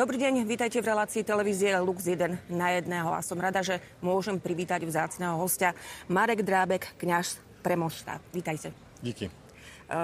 Dobrý 0.00 0.16
deň, 0.16 0.48
vítajte 0.48 0.80
v 0.80 0.96
relácii 0.96 1.20
televízie 1.20 1.76
Lux 1.76 2.08
1 2.08 2.48
na 2.48 2.68
jedného 2.72 3.12
a 3.12 3.20
som 3.20 3.36
rada, 3.36 3.60
že 3.60 3.84
môžem 4.00 4.40
privítať 4.40 4.80
vzácného 4.88 5.36
hostia 5.36 5.76
Marek 6.08 6.40
Drábek, 6.40 6.96
kňaž 6.96 7.36
Premošta. 7.60 8.16
Vítajte. 8.32 8.72
Díky. 9.04 9.28
E, 9.28 9.32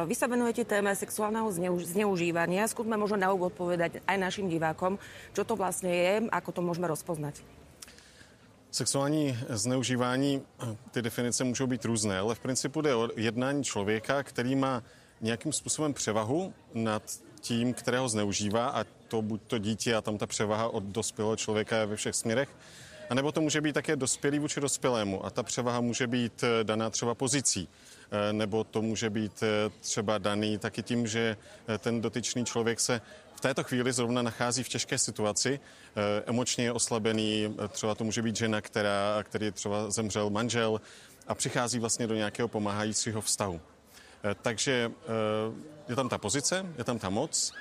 vy 0.04 0.12
sa 0.12 0.28
venujete 0.28 0.68
téme 0.68 0.92
sexuálneho 0.92 1.48
zneužívania. 1.80 2.68
Skúsme 2.68 2.92
možno 3.00 3.16
na 3.16 3.32
úvod 3.32 3.56
povedať 3.56 4.04
aj 4.04 4.20
našim 4.20 4.52
divákom, 4.52 5.00
čo 5.32 5.48
to 5.48 5.56
vlastne 5.56 5.88
je, 5.88 6.28
ako 6.28 6.50
to 6.52 6.60
môžeme 6.60 6.84
rozpoznať. 6.92 7.40
Sexuální 8.68 9.32
zneužívání, 9.48 10.44
ty 10.92 11.00
definice 11.00 11.40
můžou 11.40 11.72
být 11.72 11.88
různé, 11.88 12.20
ale 12.20 12.36
v 12.36 12.44
principu 12.44 12.84
jde 12.84 12.92
o 12.94 13.08
jednání 13.16 13.64
člověka, 13.64 14.22
který 14.28 14.60
má 14.60 14.84
nějakým 15.24 15.52
způsobem 15.52 15.96
převahu 15.96 16.52
nad 16.74 17.02
tím, 17.40 17.72
kterého 17.74 18.08
zneužívá 18.08 18.68
a 18.68 18.84
to 19.08 19.22
buď 19.22 19.42
to 19.46 19.58
dítě 19.58 19.94
a 19.94 20.00
tam 20.00 20.18
ta 20.18 20.26
převaha 20.26 20.68
od 20.68 20.82
dospělého 20.82 21.36
člověka 21.36 21.76
je 21.76 21.86
ve 21.86 21.96
všech 21.96 22.14
směrech, 22.14 22.48
a 23.10 23.14
nebo 23.14 23.32
to 23.32 23.40
může 23.40 23.60
být 23.60 23.72
také 23.72 23.96
dospělý 23.96 24.38
vůči 24.38 24.60
dospělému 24.60 25.26
a 25.26 25.30
ta 25.30 25.42
převaha 25.42 25.80
může 25.80 26.06
být 26.06 26.44
eh, 26.44 26.64
daná 26.64 26.90
třeba 26.90 27.14
pozicí, 27.14 27.68
eh, 28.10 28.32
nebo 28.32 28.64
to 28.64 28.82
může 28.82 29.10
být 29.10 29.42
eh, 29.42 29.70
třeba 29.80 30.18
daný 30.18 30.58
taky 30.58 30.82
tím, 30.82 31.06
že 31.06 31.36
ten 31.78 32.00
dotyčný 32.00 32.44
člověk 32.44 32.80
se 32.80 33.00
v 33.36 33.40
této 33.40 33.64
chvíli 33.64 33.92
zrovna 33.92 34.22
nachází 34.22 34.62
v 34.62 34.68
těžké 34.68 34.98
situaci, 34.98 35.60
emočně 36.26 36.64
je 36.64 36.72
oslabený, 36.72 37.56
třeba 37.68 37.94
to 37.94 38.04
může 38.04 38.22
být 38.22 38.36
žena, 38.36 38.60
která, 38.60 39.22
který 39.22 39.50
třeba 39.50 39.90
zemřel 39.90 40.30
manžel 40.30 40.80
a 41.26 41.34
přichází 41.34 41.78
vlastně 41.78 42.06
do 42.06 42.14
nějakého 42.14 42.48
pomáhajícího 42.48 43.20
vztahu. 43.20 43.60
Takže 44.42 44.90
je 45.88 45.96
tam 45.96 46.08
ta 46.08 46.18
pozice, 46.18 46.66
je 46.78 46.84
tam 46.84 46.98
ta 46.98 47.10
moc 47.10 47.52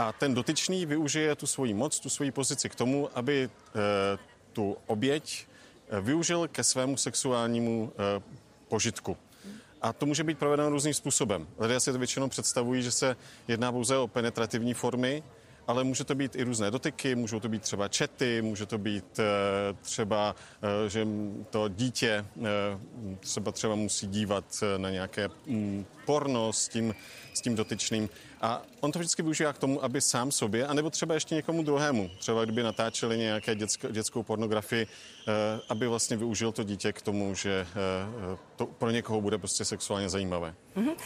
a 0.00 0.12
ten 0.12 0.34
dotyčný 0.34 0.86
využije 0.86 1.36
tu 1.36 1.46
svoji 1.46 1.74
moc, 1.74 2.00
tu 2.00 2.08
svoji 2.08 2.30
pozici 2.32 2.68
k 2.68 2.74
tomu, 2.74 3.08
aby 3.12 3.44
eh, 3.44 4.18
tu 4.52 4.76
oběť 4.86 5.44
eh, 5.44 6.00
využil 6.00 6.48
ke 6.48 6.64
svému 6.64 6.96
sexuálnímu 6.96 7.92
eh, 7.92 8.22
požitku. 8.68 9.16
A 9.82 9.92
to 9.92 10.06
může 10.06 10.24
být 10.24 10.38
provedeno 10.38 10.70
různým 10.70 10.94
způsobem. 10.94 11.48
Lidé 11.58 11.80
si 11.80 11.92
to 11.92 11.98
většinou 11.98 12.28
představují, 12.28 12.82
že 12.82 12.90
se 12.90 13.16
jedná 13.48 13.72
pouze 13.72 13.96
o 13.96 14.08
penetrativní 14.08 14.74
formy, 14.74 15.22
ale 15.66 15.84
může 15.84 16.04
to 16.04 16.14
být 16.14 16.36
i 16.36 16.44
různé 16.44 16.70
dotyky, 16.70 17.14
můžou 17.14 17.40
to 17.40 17.48
být 17.48 17.62
třeba 17.62 17.88
čety, 17.88 18.42
může 18.42 18.66
to 18.66 18.78
být 18.78 19.20
třeba, 19.80 20.34
že 20.88 21.06
to 21.50 21.68
dítě 21.68 22.24
třeba 23.20 23.52
třeba 23.52 23.74
musí 23.74 24.06
dívat 24.06 24.44
na 24.76 24.90
nějaké 24.90 25.28
mm, 25.46 25.86
porno 26.06 26.52
s 26.52 26.68
tím, 26.68 26.94
s 27.34 27.40
tím 27.40 27.56
dotyčným. 27.56 28.08
A 28.40 28.62
on 28.80 28.92
to 28.92 28.98
vždycky 28.98 29.22
využívá 29.22 29.52
k 29.52 29.58
tomu, 29.58 29.84
aby 29.84 30.00
sám 30.00 30.32
sobě, 30.32 30.66
anebo 30.66 30.90
třeba 30.90 31.14
ještě 31.14 31.34
někomu 31.34 31.62
druhému, 31.62 32.10
třeba 32.18 32.44
kdyby 32.44 32.62
natáčeli 32.62 33.18
nějaké 33.18 33.54
dětsk, 33.54 33.92
dětskou 33.92 34.22
pornografii, 34.22 34.86
eh, 34.86 35.32
aby 35.68 35.86
vlastně 35.86 36.16
využil 36.16 36.52
to 36.52 36.62
dítě 36.62 36.92
k 36.92 37.02
tomu, 37.02 37.34
že 37.34 37.66
eh, 37.70 38.36
to 38.56 38.66
pro 38.66 38.90
někoho 38.90 39.20
bude 39.20 39.38
prostě 39.38 39.64
sexuálně 39.64 40.08
zajímavé. 40.08 40.54
Uh-huh. 40.76 40.96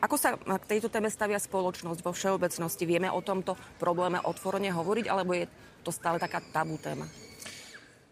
Ako 0.00 0.16
sa 0.18 0.36
k 0.38 0.64
tejto 0.66 0.88
téme 0.88 1.10
stavia 1.10 1.38
spoločnosť 1.38 2.00
vo 2.04 2.12
všeobecnosti? 2.12 2.86
Vieme 2.86 3.10
o 3.10 3.20
tomto 3.20 3.56
probléme 3.76 4.20
otvorene 4.20 4.70
hovoriť, 4.72 5.10
alebo 5.10 5.34
je 5.34 5.50
to 5.82 5.92
stále 5.92 6.18
taká 6.22 6.40
tabu 6.52 6.78
téma? 6.78 7.08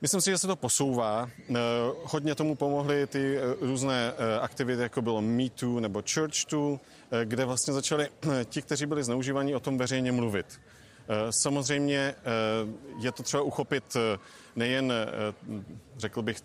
Myslím 0.00 0.20
si, 0.20 0.30
že 0.30 0.38
se 0.38 0.46
to 0.46 0.56
posouvá. 0.56 1.30
Hodně 2.04 2.34
tomu 2.34 2.54
pomohly 2.54 3.06
ty 3.06 3.38
různé 3.60 4.12
aktivity, 4.40 4.82
jako 4.82 5.02
bylo 5.02 5.20
MeToo 5.20 5.80
nebo 5.80 6.02
ChurchToo, 6.02 6.80
kde 7.24 7.44
vlastně 7.44 7.74
začali 7.74 8.08
ti, 8.44 8.62
kteří 8.62 8.86
byli 8.86 9.04
zneužívaní, 9.04 9.54
o 9.54 9.60
tom 9.60 9.78
veřejně 9.78 10.12
mluvit. 10.12 10.46
Samozřejmě 11.30 12.14
je 13.00 13.12
to 13.12 13.22
třeba 13.22 13.42
uchopit 13.42 13.96
nejen, 14.56 14.92
řekl 15.96 16.22
bych, 16.22 16.42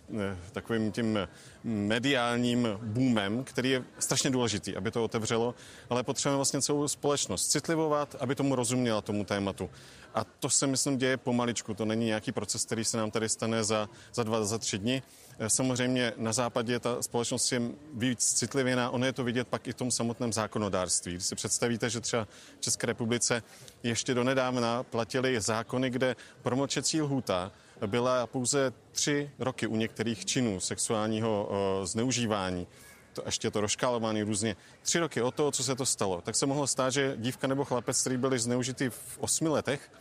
takovým 0.51 0.91
tím 0.91 1.19
mediálním 1.63 2.67
boomem, 2.81 3.43
který 3.43 3.69
je 3.69 3.83
strašně 3.99 4.29
důležitý, 4.29 4.75
aby 4.75 4.91
to 4.91 5.03
otevřelo, 5.03 5.55
ale 5.89 6.03
potřebujeme 6.03 6.35
vlastně 6.35 6.61
celou 6.61 6.87
společnost 6.87 7.47
citlivovat, 7.47 8.15
aby 8.19 8.35
tomu 8.35 8.55
rozuměla 8.55 9.01
tomu 9.01 9.23
tématu. 9.23 9.69
A 10.15 10.23
to 10.23 10.49
se, 10.49 10.67
myslím, 10.67 10.97
děje 10.97 11.17
pomaličku. 11.17 11.73
To 11.73 11.85
není 11.85 12.05
nějaký 12.05 12.31
proces, 12.31 12.65
který 12.65 12.85
se 12.85 12.97
nám 12.97 13.11
tady 13.11 13.29
stane 13.29 13.63
za, 13.63 13.89
za 14.13 14.23
dva, 14.23 14.45
za 14.45 14.57
tři 14.57 14.77
dny. 14.77 15.03
Eh, 15.39 15.49
samozřejmě 15.49 16.13
na 16.17 16.33
západě 16.33 16.79
ta 16.79 17.01
společnost 17.01 17.51
je 17.51 17.61
víc 17.93 18.33
citlivěná, 18.33 18.89
ono 18.89 19.05
je 19.05 19.13
to 19.13 19.23
vidět 19.23 19.47
pak 19.47 19.67
i 19.67 19.71
v 19.71 19.75
tom 19.75 19.91
samotném 19.91 20.33
zákonodárství. 20.33 21.13
Když 21.13 21.25
si 21.25 21.35
představíte, 21.35 21.89
že 21.89 21.99
třeba 21.99 22.27
v 22.59 22.61
České 22.61 22.87
republice 22.87 23.43
ještě 23.83 24.13
donedávna 24.13 24.83
platili 24.83 25.41
zákony, 25.41 25.89
kde 25.89 26.15
promlčecí 26.41 27.01
lhůta 27.01 27.51
byla 27.85 28.27
pouze 28.27 28.73
tři 28.91 29.31
roky 29.39 29.67
u 29.67 29.75
některých 29.75 30.25
činů 30.25 30.59
sexuálního 30.59 31.47
o, 31.49 31.85
zneužívání. 31.85 32.67
To, 33.13 33.21
ještě 33.25 33.51
to 33.51 33.61
rozškálování 33.61 34.23
různě, 34.23 34.55
tři 34.81 34.99
roky 34.99 35.21
o 35.21 35.31
to, 35.31 35.51
co 35.51 35.63
se 35.63 35.75
to 35.75 35.85
stalo, 35.85 36.21
tak 36.21 36.35
se 36.35 36.45
mohlo 36.45 36.67
stát, 36.67 36.89
že 36.89 37.13
dívka 37.17 37.47
nebo 37.47 37.65
chlapec, 37.65 38.01
který 38.01 38.17
byli 38.17 38.39
zneužity 38.39 38.89
v 38.89 39.17
osmi 39.19 39.49
letech, 39.49 39.91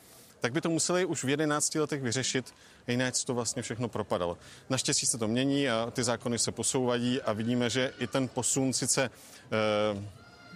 tak 0.41 0.53
by 0.53 0.61
to 0.61 0.71
museli 0.71 1.05
už 1.05 1.25
v 1.25 1.29
11 1.29 1.75
letech 1.75 2.03
vyřešit, 2.03 2.55
jinak 2.89 3.15
to 3.27 3.35
vlastně 3.35 3.63
všechno 3.63 3.89
propadalo. 3.89 4.39
Naštěstí 4.69 5.07
se 5.07 5.19
to 5.19 5.29
mění 5.29 5.69
a 5.69 5.91
ty 5.91 6.05
zákony 6.05 6.39
se 6.39 6.53
posouvají 6.53 7.23
a 7.23 7.33
vidíme, 7.33 7.71
že 7.71 7.93
i 7.99 8.07
ten 8.07 8.29
posun 8.29 8.73
sice 8.73 9.05
e, 9.05 9.11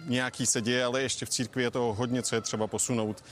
nějaký 0.07 0.45
se 0.45 0.61
děje, 0.61 0.83
ale 0.83 1.01
ještě 1.01 1.25
v 1.25 1.29
církvi 1.29 1.63
je 1.63 1.71
toho 1.71 1.93
hodně, 1.93 2.21
co 2.21 2.35
je 2.35 2.41
třeba 2.41 2.67
posunout, 2.67 3.23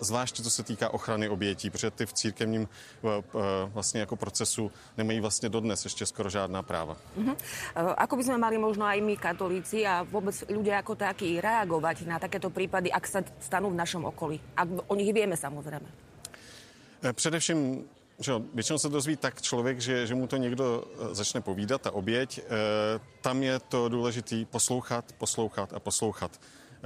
zvláště 0.00 0.42
co 0.42 0.50
se 0.50 0.62
týká 0.62 0.94
ochrany 0.94 1.28
obětí, 1.28 1.70
protože 1.70 1.90
ty 1.90 2.06
v 2.06 2.12
církevním 2.12 2.68
eh, 2.68 3.08
eh, 3.08 3.40
vlastně 3.66 4.00
jako 4.00 4.16
procesu 4.16 4.70
nemají 4.96 5.20
vlastně 5.20 5.48
dodnes 5.48 5.84
ještě 5.84 6.06
skoro 6.06 6.30
žádná 6.30 6.62
práva. 6.62 6.96
Uh-huh. 7.18 7.36
Ako 7.96 8.16
by 8.16 8.22
sme 8.24 8.38
mali 8.38 8.58
možno 8.58 8.84
aj 8.86 9.00
my 9.00 9.16
katolíci 9.16 9.86
a 9.86 10.02
vôbec 10.02 10.34
ľudia 10.48 10.80
ako 10.80 10.94
takí 10.94 11.40
reagovať 11.40 12.06
na 12.06 12.18
takéto 12.18 12.50
prípady, 12.50 12.90
ak 12.90 13.04
sa 13.06 13.20
stanú 13.40 13.70
v 13.70 13.78
našom 13.78 14.04
okolí? 14.04 14.40
Ak 14.56 14.68
o 14.88 14.94
nich 14.94 15.10
vieme 15.12 15.36
samozrejme. 15.36 15.86
Především 17.12 17.84
že 18.18 18.32
většinou 18.54 18.78
se 18.78 18.88
dozví 18.88 19.16
tak 19.16 19.42
člověk, 19.42 19.80
že, 19.80 20.06
že 20.06 20.14
mu 20.14 20.26
to 20.26 20.36
někdo 20.36 20.84
eh, 20.84 21.14
začne 21.14 21.40
povídat, 21.40 21.82
ta 21.82 21.90
oběť. 21.90 22.38
E, 22.38 22.42
tam 23.20 23.42
je 23.42 23.58
to 23.58 23.88
důležité 23.88 24.44
poslouchat, 24.50 25.12
poslouchat 25.18 25.72
a 25.72 25.80
poslouchat. 25.80 26.40
E, 26.40 26.80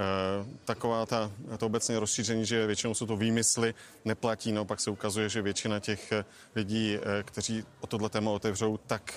taková 0.65 1.05
ta, 1.05 1.31
to 1.57 1.65
obecně 1.65 1.99
rozšíření, 1.99 2.45
že 2.45 2.67
většinou 2.67 2.93
jsou 2.93 3.05
to 3.05 3.17
výmysly, 3.17 3.73
neplatí, 4.05 4.51
naopak 4.51 4.79
se 4.79 4.91
ukazuje, 4.91 5.29
že 5.29 5.41
většina 5.41 5.79
těch 5.79 6.13
lidí, 6.55 6.97
kteří 7.23 7.63
o 7.81 7.87
tohle 7.87 8.09
téma 8.09 8.31
otevřou, 8.31 8.77
tak 8.77 9.13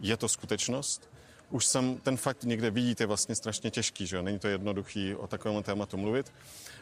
je 0.00 0.16
to 0.16 0.28
skutečnost 0.28 1.11
už 1.52 1.66
sam 1.66 1.96
ten 1.96 2.16
fakt 2.16 2.44
někde 2.44 2.70
vidíte 2.70 3.06
vlastně 3.06 3.34
strašně 3.34 3.70
těžký, 3.70 4.06
že? 4.06 4.22
Není 4.22 4.38
to 4.38 4.48
jednoduchý 4.48 5.14
o 5.14 5.26
takovém 5.26 5.62
tématu 5.62 5.96
mluvit. 5.96 6.32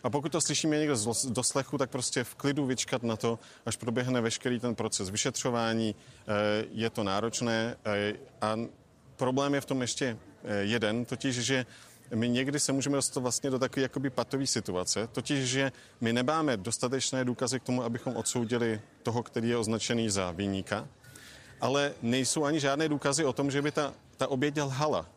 A 0.02 0.10
pokud 0.10 0.32
to 0.32 0.40
slyšíme 0.40 0.78
někdo 0.78 0.96
z 0.96 1.26
doslechu, 1.26 1.78
tak 1.78 1.90
prostě 1.90 2.24
v 2.24 2.34
klidu 2.34 2.66
vyčkat 2.66 3.02
na 3.02 3.16
to, 3.16 3.38
až 3.66 3.76
proběhne 3.76 4.20
veškerý 4.20 4.60
ten 4.60 4.74
proces 4.74 5.10
vyšetřování. 5.10 5.94
Eh, 5.94 6.64
je 6.72 6.90
to 6.90 7.04
náročné 7.04 7.76
eh, 7.84 8.14
a 8.40 8.56
problém 9.16 9.54
je 9.54 9.60
v 9.60 9.66
tom 9.66 9.80
ještě 9.80 10.16
eh, 10.44 10.54
jeden, 10.54 11.04
totiž, 11.04 11.36
že 11.36 11.66
my 12.14 12.28
někdy 12.28 12.60
se 12.60 12.72
můžeme 12.72 12.96
dostat 12.96 13.20
vlastně 13.20 13.50
do 13.50 13.58
takové 13.58 13.82
jakoby 13.82 14.10
patové 14.10 14.46
situace, 14.46 15.08
totiž, 15.12 15.44
že 15.44 15.72
my 16.00 16.12
nemáme 16.12 16.56
dostatečné 16.56 17.24
důkazy 17.24 17.60
k 17.60 17.62
tomu, 17.62 17.82
abychom 17.82 18.16
odsoudili 18.16 18.80
toho, 19.02 19.22
který 19.22 19.48
je 19.48 19.56
označený 19.56 20.10
za 20.10 20.30
výníka, 20.30 20.88
ale 21.60 21.94
nejsou 22.02 22.44
ani 22.44 22.60
žádné 22.60 22.88
důkazy 22.88 23.24
o 23.24 23.32
tom, 23.32 23.50
že 23.50 23.62
by 23.62 23.70
ta, 23.70 23.94
ta 24.20 24.28
oběť 24.28 24.60
lhala. 24.60 25.08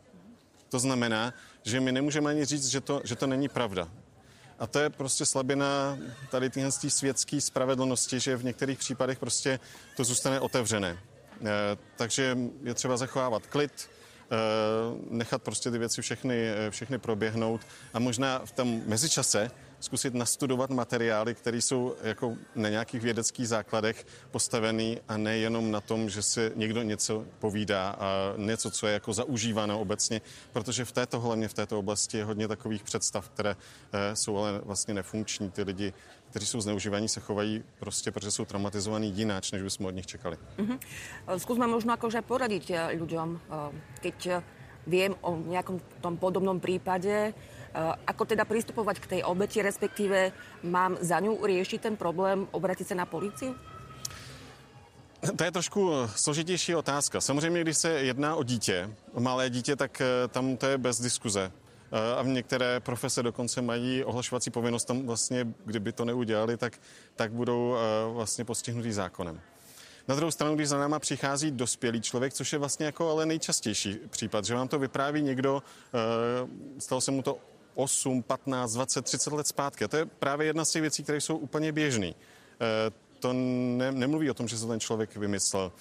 To 0.70 0.80
znamená, 0.80 1.34
že 1.64 1.80
my 1.84 1.92
nemůžeme 1.92 2.30
ani 2.30 2.46
říct, 2.46 2.68
že 2.72 2.82
to, 2.82 3.02
že 3.04 3.16
to 3.16 3.28
není 3.28 3.50
pravda. 3.50 3.90
A 4.60 4.68
to 4.68 4.80
je 4.80 4.90
prostě 4.90 5.26
slabina 5.26 5.98
tady 6.32 6.50
tyhle 6.50 6.72
světské 6.72 7.42
spravedlnosti, 7.42 8.20
že 8.20 8.36
v 8.36 8.44
některých 8.44 8.80
případech 8.80 9.20
prostě 9.20 9.60
to 9.98 10.04
zůstane 10.04 10.40
otevřené. 10.40 10.96
E, 10.96 10.98
takže 11.96 12.38
je 12.64 12.74
třeba 12.74 12.98
zachovávat 12.98 13.48
klid, 13.48 13.72
e, 13.76 14.36
nechat 15.10 15.44
prostě 15.44 15.72
ty 15.72 15.78
věci 15.78 16.02
všechny, 16.02 16.48
eh, 16.48 16.72
všechny 16.72 16.98
proběhnout 16.98 17.62
a 17.94 18.00
možná 18.00 18.40
v 18.46 18.52
tom 18.52 18.82
mezičase 18.86 19.52
zkusit 19.84 20.14
nastudovat 20.14 20.70
materiály, 20.70 21.36
které 21.36 21.58
jsou 21.58 21.96
jako 22.04 22.36
na 22.56 22.70
nějakých 22.70 23.02
vědeckých 23.02 23.48
základech 23.48 24.06
postavený 24.32 25.00
a 25.08 25.18
nejenom 25.18 25.72
na 25.72 25.82
tom, 25.82 26.10
že 26.10 26.24
si 26.24 26.52
někdo 26.56 26.84
něco 26.84 27.26
povídá 27.40 27.96
a 28.00 28.34
něco, 28.38 28.72
co 28.72 28.88
je 28.88 28.94
jako 28.94 29.14
zaužíváno 29.14 29.80
obecně, 29.80 30.22
protože 30.54 30.86
v 30.86 30.92
této, 30.92 31.20
hlavně 31.20 31.48
v 31.48 31.54
této 31.54 31.80
oblasti 31.80 32.18
je 32.18 32.24
hodně 32.24 32.48
takových 32.48 32.84
představ, 32.84 33.30
které 33.30 33.56
eh, 33.56 34.16
jsou 34.16 34.38
ale 34.38 34.62
vlastně 34.64 34.94
nefunkční. 34.94 35.52
Ty 35.52 35.64
lidi, 35.64 35.94
kteří 36.30 36.46
jsou 36.46 36.62
zneužívaní, 36.62 37.10
se 37.10 37.20
chovají 37.20 37.64
prostě, 37.80 38.12
protože 38.12 38.32
jsou 38.32 38.46
traumatizovaní 38.46 39.12
jináč, 39.12 39.52
než 39.52 39.62
bychom 39.62 39.86
od 39.86 39.96
nich 39.96 40.08
čekali. 40.08 40.38
Uh-huh. 40.58 40.80
Skúsme 41.38 41.68
možno 41.68 41.94
akože 41.94 42.24
poradiť 42.24 42.96
ľuďom, 42.96 43.40
keď 44.00 44.44
viem 44.88 45.16
o 45.24 45.36
nejakom 45.40 45.80
tom 46.04 46.16
podobnom 46.20 46.60
prípade, 46.60 47.34
Ako 48.06 48.26
teda 48.26 48.46
pristupovať 48.46 49.02
k 49.02 49.10
tej 49.18 49.22
obeti, 49.26 49.62
respektíve 49.66 50.30
mám 50.64 50.98
za 51.02 51.18
ňu 51.18 51.42
riešiť 51.42 51.80
ten 51.82 51.96
problém, 51.98 52.46
obratiť 52.54 52.94
sa 52.94 52.96
na 52.96 53.10
policiu? 53.10 53.58
To 55.38 55.44
je 55.44 55.52
trošku 55.52 55.92
složitější 56.16 56.76
otázka. 56.76 57.22
Samozřejmě, 57.22 57.62
když 57.62 57.78
se 57.78 57.90
jedná 57.90 58.36
o 58.36 58.44
dítě, 58.44 58.90
malé 59.20 59.50
dítě, 59.50 59.76
tak 59.76 60.02
eh, 60.02 60.28
tam 60.28 60.58
to 60.58 60.66
je 60.66 60.78
bez 60.78 61.02
diskuze. 61.02 61.52
Eh, 61.92 62.16
a 62.20 62.22
v 62.22 62.28
některé 62.28 62.80
profese 62.80 63.24
dokonce 63.24 63.62
mají 63.62 64.04
ohlašovací 64.04 64.52
povinnost, 64.52 64.86
tam 64.86 65.06
vlastně, 65.06 65.48
kdyby 65.66 65.92
to 65.92 66.06
neudělali, 66.06 66.58
tak, 66.58 66.74
tak 67.16 67.32
budou 67.32 67.76
eh, 67.76 68.14
vlastně 68.14 68.46
postihnutí 68.46 68.92
zákonem. 68.92 69.42
Na 70.08 70.16
druhou 70.16 70.32
stranu, 70.32 70.56
když 70.56 70.70
za 70.70 70.78
náma 70.78 71.00
přichází 71.00 71.52
dospělý 71.52 72.02
člověk, 72.02 72.34
což 72.34 72.54
je 72.54 72.60
vlastně 72.60 72.86
jako 72.86 73.12
ale 73.12 73.26
nejčastější 73.26 74.00
případ, 74.10 74.46
že 74.46 74.56
vám 74.56 74.68
to 74.68 74.80
vypráví 74.80 75.22
někdo, 75.22 75.64
stalo 76.80 77.02
se 77.02 77.12
mu 77.12 77.22
to 77.22 77.38
8, 77.76 78.24
15, 78.24 78.74
20, 78.74 79.06
30 79.06 79.34
let 79.34 79.48
zpátky. 79.48 79.84
A 79.84 79.88
to 79.88 79.98
je 79.98 80.06
právě 80.06 80.48
jedna 80.48 80.66
z 80.66 80.72
těch 80.72 80.82
věcí, 80.82 81.04
které 81.04 81.22
jsou 81.22 81.38
úplně 81.38 81.72
běžné 81.72 82.14
to 83.24 83.34
ne, 83.34 83.92
nemluví 83.92 84.30
o 84.30 84.34
tom, 84.34 84.48
že 84.48 84.58
se 84.58 84.68
ten 84.68 84.80
člověk 84.80 85.16
vymyslel. 85.16 85.72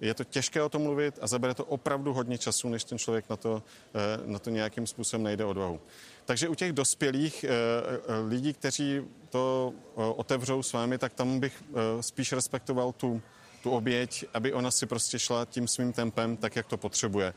Je 0.00 0.14
to 0.14 0.24
těžké 0.24 0.62
o 0.62 0.68
tom 0.68 0.82
mluvit 0.82 1.18
a 1.22 1.26
zabere 1.26 1.54
to 1.54 1.64
opravdu 1.64 2.12
hodně 2.12 2.38
času, 2.38 2.68
než 2.68 2.84
ten 2.84 2.98
člověk 2.98 3.30
na 3.30 3.36
to, 3.36 3.62
eh, 3.94 4.20
na 4.26 4.38
to 4.38 4.50
nějakým 4.50 4.86
způsobem 4.86 5.22
najde 5.22 5.44
odvahu. 5.44 5.80
Takže 6.24 6.48
u 6.48 6.54
těch 6.54 6.72
dospělých 6.72 7.44
eh, 7.44 7.48
eh, 7.48 8.18
lidí, 8.26 8.52
kteří 8.52 9.02
to 9.30 9.72
otevřou 9.94 10.62
s 10.62 10.72
vámi, 10.72 10.98
tak 10.98 11.12
tam 11.12 11.40
bych 11.40 11.64
spíš 12.00 12.32
respektoval 12.32 12.92
tu, 12.92 13.22
tu 13.62 13.70
oběť, 13.70 14.24
aby 14.34 14.52
ona 14.52 14.70
si 14.70 14.86
prostě 14.86 15.18
šla 15.18 15.44
tím 15.44 15.68
svým 15.68 15.92
tempem, 15.92 16.36
tak, 16.36 16.56
jak 16.56 16.66
to 16.66 16.76
potřebuje. 16.76 17.34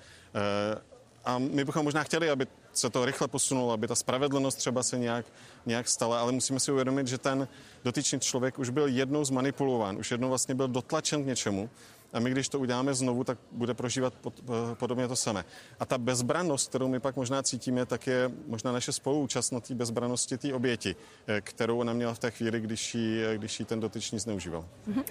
A 1.25 1.37
my 1.37 1.65
bychom 1.65 1.83
možná 1.83 2.03
chtěli, 2.03 2.29
aby 2.29 2.47
se 2.73 2.89
to 2.89 3.05
rychle 3.05 3.27
posunulo, 3.27 3.73
aby 3.73 3.87
ta 3.87 3.95
spravedlnost 3.95 4.57
třeba 4.57 4.83
se 4.83 4.99
nějak, 4.99 5.25
nějak 5.65 5.87
stala, 5.87 6.21
ale 6.21 6.31
musíme 6.31 6.59
si 6.59 6.71
uvědomit, 6.71 7.07
že 7.07 7.17
ten 7.17 7.47
dotyčný 7.83 8.19
člověk 8.19 8.59
už 8.59 8.69
byl 8.69 8.87
jednou 8.87 9.25
zmanipulován, 9.25 9.97
už 9.97 10.11
jednou 10.11 10.29
vlastně 10.29 10.55
byl 10.55 10.67
dotlačen 10.67 11.23
k 11.23 11.27
něčemu 11.27 11.69
a 12.13 12.19
my, 12.19 12.31
když 12.31 12.49
to 12.49 12.59
uděláme 12.59 12.93
znovu, 12.93 13.23
tak 13.23 13.37
bude 13.51 13.73
prožívat 13.73 14.13
pod, 14.13 14.33
eh, 14.43 14.75
podobně 14.75 15.07
to 15.07 15.15
samé. 15.15 15.45
A 15.79 15.85
ta 15.85 15.97
bezbranost, 15.97 16.69
kterou 16.69 16.87
my 16.87 16.99
pak 16.99 17.15
možná 17.15 17.43
cítíme, 17.43 17.85
tak 17.85 18.07
je 18.07 18.31
možná 18.47 18.71
naše 18.71 18.91
spoluúčast 18.91 19.51
na 19.51 19.59
té 19.59 19.75
bezbranosti 19.75 20.37
té 20.37 20.53
oběti, 20.53 20.95
eh, 21.27 21.41
kterou 21.41 21.79
ona 21.79 21.93
měla 21.93 22.13
v 22.13 22.19
té 22.19 22.31
chvíli, 22.31 22.59
když 22.59 22.95
ji, 22.95 23.23
eh, 23.23 23.37
když 23.37 23.59
ji 23.59 23.65
ten 23.65 23.79
dotyčný 23.79 24.19
zneužíval. 24.19 24.65
Mm-hmm. 24.87 25.03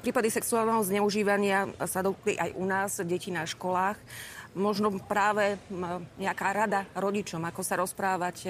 Prípady 0.00 0.30
sexuálneho 0.30 0.84
zneužívania 0.84 1.68
sa 1.84 2.00
dotkli 2.02 2.36
aj 2.36 2.52
u 2.56 2.64
nás, 2.64 3.00
detí 3.04 3.30
na 3.30 3.46
školách 3.46 3.96
možno 4.54 4.94
práve 5.06 5.58
nejaká 6.18 6.48
rada 6.52 6.80
rodičom, 6.94 7.42
ako 7.46 7.62
sa 7.62 7.78
rozprávať 7.78 8.36
e, 8.44 8.48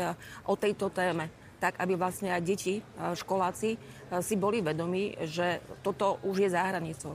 o 0.49 0.55
tejto 0.56 0.88
téme 0.88 1.29
tak 1.61 1.76
aby 1.76 1.93
vlastne 1.94 2.32
aj 2.32 2.41
deti, 2.41 2.81
e, 2.81 2.82
školáci 3.12 3.76
e, 3.76 3.79
si 4.25 4.35
boli 4.41 4.64
vedomí, 4.64 5.12
že 5.29 5.61
toto 5.85 6.17
už 6.25 6.49
je 6.49 6.50
za 6.50 6.64
hranicou. 6.64 7.14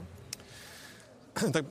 Tak 1.52 1.66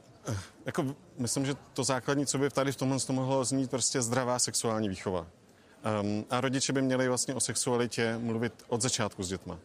jako 0.65 0.85
myslím, 1.17 1.45
že 1.45 1.55
to 1.73 1.83
základní, 1.83 2.25
co 2.25 2.37
by 2.37 2.49
tady 2.49 2.71
v 2.71 2.75
tomhle 2.75 2.97
mohlo 3.11 3.45
znít, 3.45 3.69
prostě 3.69 4.01
zdravá 4.01 4.39
sexuální 4.39 4.89
výchova. 4.89 5.27
Um, 6.01 6.25
a 6.29 6.41
rodiče 6.41 6.73
by 6.73 6.81
měli 6.81 7.07
vlastně 7.07 7.35
o 7.35 7.39
sexualitě 7.39 8.17
mluvit 8.17 8.53
od 8.67 8.81
začátku 8.81 9.23
s 9.23 9.27
dětma. 9.27 9.59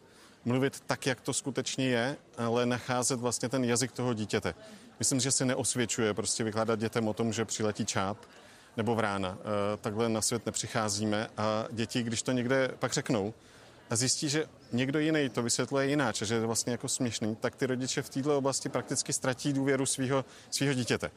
Mluvit 0.45 0.79
tak, 0.79 1.05
jak 1.05 1.21
to 1.21 1.33
skutečně 1.33 1.85
je, 1.85 2.17
ale 2.37 2.65
nacházet 2.65 3.19
vlastně 3.19 3.49
ten 3.49 3.63
jazyk 3.63 3.91
toho 3.91 4.13
dítěte. 4.13 4.53
Myslím, 5.01 5.19
že 5.19 5.31
se 5.31 5.45
neosvědčuje 5.45 6.13
prostě 6.13 6.43
vykládat 6.43 6.79
dětem 6.79 7.07
o 7.07 7.13
tom, 7.13 7.33
že 7.33 7.45
přiletí 7.45 7.85
čáp 7.85 8.17
nebo 8.77 8.95
vrána. 8.95 9.37
Eh, 9.39 9.77
takhle 9.77 10.09
na 10.09 10.21
svět 10.21 10.45
nepřicházíme 10.45 11.27
a 11.37 11.65
děti, 11.71 12.03
když 12.03 12.21
to 12.21 12.31
někde 12.31 12.71
pak 12.79 12.93
řeknou 12.93 13.33
a 13.89 13.95
zjistí, 13.95 14.29
že 14.29 14.45
někdo 14.71 14.99
jiný 14.99 15.29
to 15.29 15.43
vysvětluje 15.43 15.87
jináč, 15.87 16.21
že 16.21 16.35
je 16.35 16.45
vlastně 16.45 16.71
jako 16.71 16.87
směšný, 16.87 17.35
tak 17.35 17.55
ty 17.55 17.65
rodiče 17.65 18.01
v 18.01 18.09
této 18.09 18.37
oblasti 18.37 18.69
prakticky 18.69 19.13
ztratí 19.13 19.53
důvěru 19.53 19.85
svého 19.85 20.23
dítěte. 20.73 21.11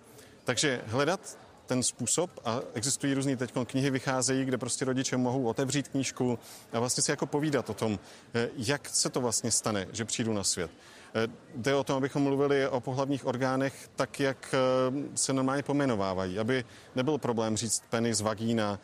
Takže 0.44 0.82
hledat 0.86 1.38
ten 1.66 1.82
způsob 1.82 2.30
a 2.44 2.60
existují 2.74 3.14
různý 3.14 3.36
teď 3.36 3.52
knihy 3.64 3.90
vycházejí, 3.90 4.44
kde 4.44 4.58
prostě 4.58 4.84
rodiče 4.84 5.16
mohou 5.16 5.46
otevřít 5.46 5.88
knížku 5.88 6.38
a 6.72 6.78
vlastně 6.80 7.02
si 7.02 7.10
jako 7.10 7.26
povídat 7.26 7.70
o 7.70 7.74
tom, 7.74 7.98
eh, 8.34 8.48
jak 8.56 8.88
se 8.88 9.10
to 9.10 9.20
vlastně 9.20 9.50
stane, 9.50 9.86
že 9.92 10.04
přijdu 10.04 10.32
na 10.32 10.44
svět. 10.44 10.70
Eh, 11.14 11.28
jde 11.56 11.74
o 11.74 11.84
tom, 11.84 11.96
abychom 11.96 12.22
mluvili 12.22 12.68
o 12.68 12.80
pohlavních 12.80 13.26
orgánech 13.26 13.90
tak, 13.96 14.20
jak 14.20 14.54
eh, 14.54 15.16
se 15.16 15.32
normálně 15.32 15.62
pomenovávají, 15.62 16.38
aby 16.38 16.64
nebyl 16.94 17.18
problém 17.18 17.56
říct 17.56 17.82
penis, 17.90 18.20
vagína 18.20 18.80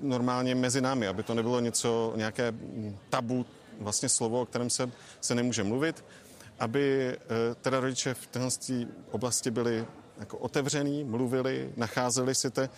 normálně 0.00 0.54
mezi 0.54 0.80
námi, 0.80 1.06
aby 1.08 1.22
to 1.22 1.34
nebylo 1.34 1.60
něco, 1.60 2.12
nějaké 2.16 2.52
tabu, 3.10 3.46
vlastně 3.80 4.08
slovo, 4.08 4.40
o 4.40 4.46
kterém 4.46 4.70
se, 4.70 4.90
se 5.20 5.34
nemůže 5.34 5.64
mluvit, 5.64 6.04
aby 6.58 7.16
teda 7.60 7.80
rodiče 7.80 8.14
v 8.14 8.26
téhle 8.26 8.50
oblasti 9.10 9.50
byli 9.50 9.86
jako 10.18 10.38
otevřený, 10.38 11.04
mluvili, 11.04 11.72
nacházeli 11.76 12.34
si 12.34 12.50
te, 12.50 12.68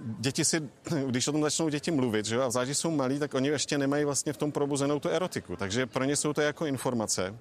děti 0.00 0.44
si, 0.44 0.68
když 1.06 1.28
o 1.28 1.32
tom 1.32 1.42
začnou 1.42 1.68
děti 1.68 1.90
mluvit, 1.90 2.26
že 2.26 2.34
jo, 2.34 2.42
a 2.42 2.50
zvlášť, 2.50 2.70
jsou 2.70 2.90
malí, 2.90 3.18
tak 3.18 3.34
oni 3.34 3.48
ještě 3.48 3.78
nemají 3.78 4.04
vlastně 4.04 4.32
v 4.32 4.36
tom 4.36 4.52
probuzenou 4.52 5.00
tu 5.00 5.08
erotiku, 5.08 5.56
takže 5.56 5.86
pro 5.86 6.04
ně 6.04 6.16
jsou 6.16 6.32
to 6.32 6.40
jako 6.40 6.66
informace, 6.66 7.34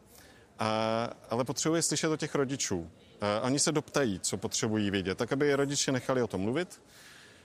a, 0.59 1.09
ale 1.29 1.43
potřebuje 1.43 1.81
slyšet 1.81 2.07
o 2.07 2.17
těch 2.17 2.35
rodičů. 2.35 2.89
A 3.21 3.41
oni 3.41 3.59
se 3.59 3.71
doptají, 3.71 4.19
co 4.19 4.37
potřebují 4.37 4.91
vědět, 4.91 5.17
tak 5.17 5.33
aby 5.33 5.55
rodiče 5.55 5.91
nechali 5.91 6.21
o 6.21 6.27
tom 6.27 6.41
mluvit. 6.41 6.81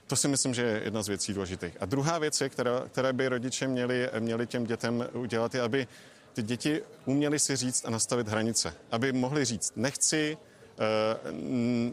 To 0.07 0.15
si 0.15 0.27
myslím, 0.27 0.53
že 0.53 0.61
je 0.61 0.81
jedna 0.83 1.03
z 1.03 1.07
věcí 1.07 1.33
důležitých. 1.33 1.77
A 1.79 1.85
druhá 1.85 2.19
věc, 2.19 2.41
je, 2.41 2.49
která, 2.49 2.83
které 2.91 3.13
by 3.13 3.27
rodiče 3.27 3.67
měli, 3.67 4.09
měli 4.19 4.47
těm 4.47 4.65
dětem 4.65 5.07
udělat, 5.13 5.55
je, 5.55 5.61
aby 5.61 5.87
ty 6.33 6.43
děti 6.43 6.81
uměli 7.05 7.39
si 7.39 7.55
říct 7.55 7.85
a 7.85 7.89
nastavit 7.89 8.27
hranice. 8.27 8.73
Aby 8.91 9.13
mohli 9.13 9.45
říct, 9.45 9.73
nechci, 9.75 10.37
Eh, 10.37 10.52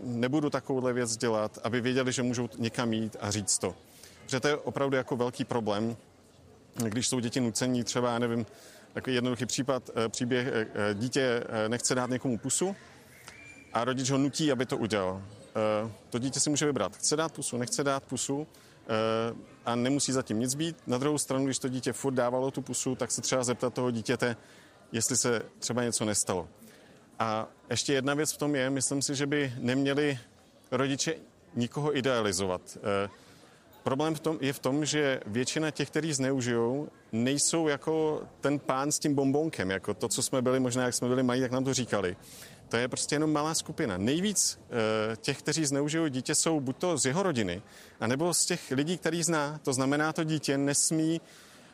nebudu 0.03 0.51
takovouhle 0.51 0.93
věc 0.93 1.17
dělat, 1.17 1.59
aby 1.65 1.81
věděli, 1.81 2.13
že 2.13 2.23
můžou 2.23 2.49
někam 2.59 2.93
jít 2.93 3.17
a 3.21 3.31
říct 3.31 3.59
to. 3.59 3.75
Protože 4.25 4.41
to 4.41 4.49
je 4.49 4.57
opravdu 4.57 4.97
jako 4.97 5.17
velký 5.17 5.45
problém, 5.45 5.97
když 6.85 7.09
jsou 7.09 7.21
děti 7.21 7.41
nucení, 7.41 7.85
třeba, 7.85 8.13
já 8.13 8.19
nevím, 8.19 8.47
takový 8.93 9.15
jednoduchý 9.15 9.47
případ, 9.47 9.91
eh, 9.97 10.09
příběh, 10.09 10.47
eh, 10.47 10.95
dítě 10.95 11.45
nechce 11.69 11.95
dát 11.95 12.11
někomu 12.11 12.39
pusu 12.39 12.77
a 13.73 13.85
rodič 13.85 14.11
ho 14.11 14.19
nutí, 14.19 14.53
aby 14.53 14.67
to 14.67 14.77
udělal. 14.77 15.23
To 16.11 16.19
dítě 16.19 16.41
si 16.41 16.51
může 16.51 16.67
vybrat, 16.67 16.97
chce 16.97 17.17
dát 17.17 17.33
pusu, 17.33 17.59
nechce 17.59 17.85
dát 17.85 18.03
pusu 18.05 18.47
a 19.67 19.75
nemusí 19.75 20.13
zatím 20.13 20.39
nic 20.39 20.55
být. 20.55 20.77
Na 20.87 20.99
druhou 20.99 21.19
stranu, 21.19 21.45
když 21.45 21.59
to 21.59 21.69
dítě 21.69 21.93
furt 21.93 22.15
dávalo 22.15 22.51
tu 22.51 22.63
pusu, 22.63 22.95
tak 22.95 23.11
se 23.11 23.21
třeba 23.21 23.45
zeptat 23.45 23.75
toho 23.75 23.91
dítěte, 23.91 24.37
jestli 24.93 25.17
se 25.17 25.43
třeba 25.59 25.83
něco 25.85 26.05
nestalo. 26.05 26.49
A 27.21 27.49
ještě 27.71 27.93
jedna 27.93 28.15
věc 28.15 28.33
v 28.33 28.37
tom 28.37 28.55
je, 28.55 28.71
myslím 28.71 29.03
si, 29.03 29.15
že 29.15 29.27
by 29.27 29.53
neměli 29.59 30.19
rodiče 30.71 31.15
nikoho 31.55 31.97
idealizovat. 31.97 32.79
E, 33.05 33.09
problém 33.83 34.15
v 34.15 34.21
tom, 34.21 34.39
je 34.41 34.53
v 34.53 34.59
tom, 34.59 34.85
že 34.85 35.21
většina 35.27 35.71
těch, 35.71 35.91
kteří 35.91 36.13
zneužijou, 36.13 36.89
nejsou 37.13 37.69
jako 37.69 38.23
ten 38.41 38.59
pán 38.59 38.93
s 38.93 38.99
tím 38.99 39.15
bombonkem, 39.15 39.71
jako 39.71 39.95
to, 39.95 40.09
co 40.09 40.23
jsme 40.23 40.43
byli, 40.43 40.61
možná 40.61 40.85
jak 40.85 40.95
jsme 40.95 41.09
byli 41.09 41.23
mají, 41.23 41.43
jak 41.43 41.53
nám 41.53 41.65
to 41.65 41.75
říkali. 41.75 42.17
To 42.69 42.77
je 42.77 42.89
prostě 42.89 43.15
jenom 43.15 43.33
malá 43.33 43.55
skupina. 43.55 43.99
Nejvíc 43.99 44.61
e, 45.13 45.17
těch, 45.17 45.39
kteří 45.39 45.65
zneužijou 45.65 46.09
dítě, 46.09 46.35
jsou 46.35 46.61
buď 46.61 46.77
to 46.77 46.99
z 46.99 47.05
jeho 47.05 47.23
rodiny, 47.23 47.63
anebo 48.01 48.35
z 48.35 48.47
těch 48.47 48.71
lidí, 48.71 48.99
který 48.99 49.23
zná. 49.23 49.61
To 49.63 49.73
znamená, 49.73 50.13
to 50.13 50.25
dítě 50.25 50.59
nesmí, 50.59 51.21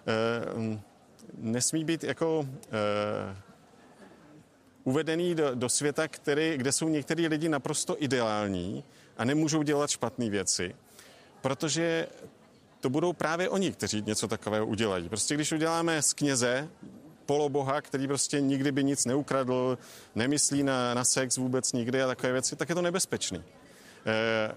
e, 0.07 0.81
nesmí 1.39 1.85
být 1.85 2.05
jako 2.05 2.49
e, 2.73 3.46
uvedený 4.87 5.35
do, 5.35 5.55
do 5.55 5.69
světa, 5.69 6.09
který, 6.09 6.57
kde 6.57 6.73
jsou 6.73 6.89
některý 6.89 7.29
lidi 7.29 7.49
naprosto 7.49 8.03
ideální 8.03 8.85
a 9.19 9.25
nemůžou 9.25 9.63
dělat 9.63 9.91
špatné 9.91 10.31
věci, 10.31 10.75
protože 11.43 12.07
to 12.81 12.91
budou 12.91 13.13
právě 13.13 13.49
oni, 13.49 13.73
kteří 13.73 14.03
něco 14.07 14.29
takového 14.29 14.67
udělají. 14.67 15.09
Prostě 15.09 15.35
když 15.35 15.53
uděláme 15.53 16.03
z 16.03 16.13
kněze 16.13 16.69
poloboha, 17.27 17.81
který 17.81 18.09
prostě 18.09 18.41
nikdy 18.41 18.73
by 18.73 18.85
nic 18.85 19.05
neukradl, 19.05 19.79
nemyslí 20.15 20.63
na, 20.63 20.95
na 20.95 21.05
sex 21.05 21.37
vůbec 21.37 21.73
nikdy 21.73 22.03
a 22.03 22.07
takové 22.07 22.33
věci, 22.33 22.57
tak 22.57 22.69
je 22.69 22.75
to 22.75 22.83
nebezpečný. 22.83 23.43
E, 24.07 24.55